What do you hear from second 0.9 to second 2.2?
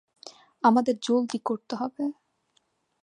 জলদি করতে হবে।